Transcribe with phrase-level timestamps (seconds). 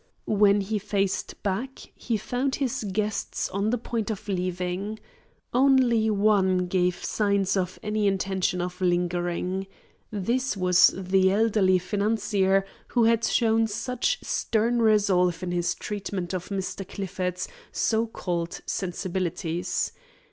[0.25, 4.97] When he faced back, he found his guests on the point of leaving.
[5.53, 9.67] Only one gave signs of any intention of lingering.
[10.11, 16.49] This was the elderly financier who had shown such stern resolve in his treatment of
[16.49, 16.83] Mr.
[16.87, 19.91] Clifford's so called sensibilities.